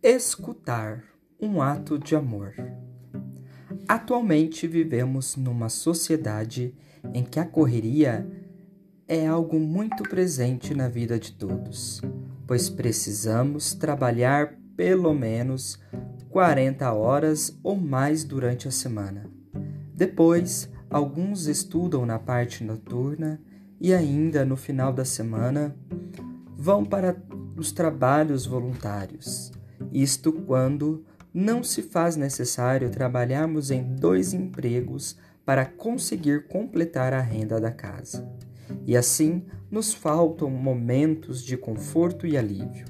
[0.00, 1.02] Escutar
[1.40, 2.54] um ato de amor.
[3.88, 6.72] Atualmente vivemos numa sociedade
[7.12, 8.24] em que a correria
[9.08, 12.00] é algo muito presente na vida de todos,
[12.46, 15.80] pois precisamos trabalhar pelo menos
[16.30, 19.28] 40 horas ou mais durante a semana.
[19.92, 23.40] Depois, alguns estudam na parte noturna
[23.80, 25.74] e ainda no final da semana
[26.56, 27.20] vão para
[27.56, 29.57] os trabalhos voluntários
[29.92, 37.60] isto quando não se faz necessário trabalharmos em dois empregos para conseguir completar a renda
[37.60, 38.28] da casa.
[38.86, 42.86] E assim nos faltam momentos de conforto e alívio.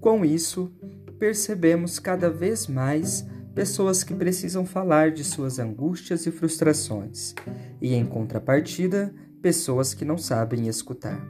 [0.00, 0.72] Com isso,
[1.18, 7.34] percebemos cada vez mais pessoas que precisam falar de suas angústias e frustrações,
[7.80, 11.24] e em contrapartida, pessoas que não sabem escutar.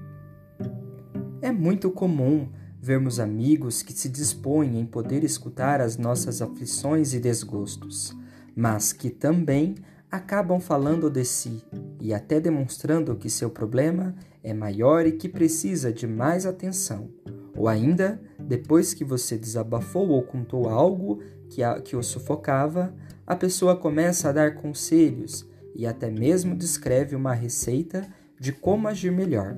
[1.40, 2.49] É muito comum
[2.80, 8.16] vermos amigos que se dispõem em poder escutar as nossas aflições e desgostos,
[8.55, 9.74] mas que também
[10.10, 11.63] acabam falando de si
[12.01, 17.10] e até demonstrando que seu problema é maior e que precisa de mais atenção.
[17.57, 22.95] Ou ainda, depois que você desabafou ou contou algo que, a, que o sufocava,
[23.27, 28.07] a pessoa começa a dar conselhos e até mesmo descreve uma receita
[28.38, 29.57] de como agir melhor,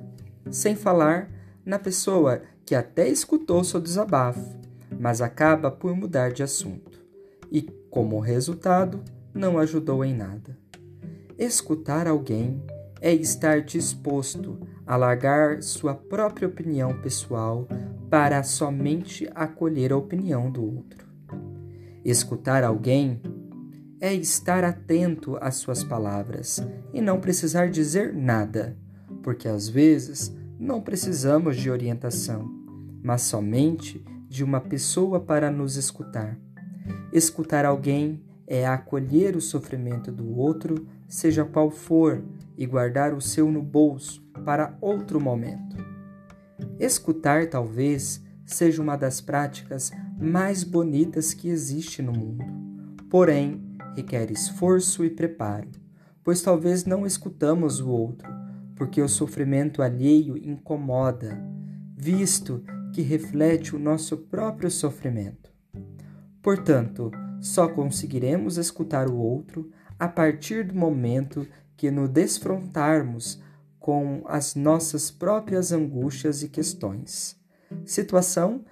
[0.51, 1.31] sem falar
[1.69, 4.57] na pessoa que até escutou seu desabafo,
[4.99, 6.99] mas acaba por mudar de assunto
[7.53, 7.61] e,
[7.91, 10.59] como resultado, não ajudou em nada.
[11.39, 12.63] Escutar alguém
[13.03, 17.69] é estar disposto a largar sua própria opinião pessoal
[18.09, 21.07] para somente acolher a opinião do outro.
[22.03, 23.21] Escutar alguém
[24.01, 28.75] é estar atento às suas palavras e não precisar dizer nada,
[29.23, 32.51] porque às vezes não precisamos de orientação,
[33.03, 36.37] mas somente de uma pessoa para nos escutar.
[37.13, 42.25] Escutar alguém é acolher o sofrimento do outro, seja qual for,
[42.57, 45.77] e guardar o seu no bolso para outro momento.
[46.81, 52.45] Escutar talvez seja uma das práticas mais bonitas que existe no mundo.
[53.09, 53.63] Porém,
[53.95, 55.69] requer esforço e preparo,
[56.25, 58.29] pois talvez não escutamos o outro,
[58.79, 61.37] porque o sofrimento alheio incomoda,
[61.97, 62.63] visto
[62.95, 65.53] que reflete o nosso próprio sofrimento.
[66.41, 71.47] Portanto, só conseguiremos escutar o outro a partir do momento
[71.77, 73.43] que nos desfrontarmos
[73.81, 77.37] com as nossas próprias angústias e questões.
[77.85, 78.65] Situação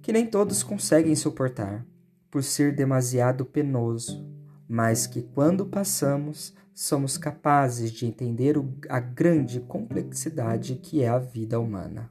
[0.00, 1.84] que nem todos conseguem suportar,
[2.30, 4.24] por ser demasiado penoso,
[4.68, 8.56] mas que quando passamos, somos capazes de entender
[8.88, 12.10] a grande complexidade que é a vida humana.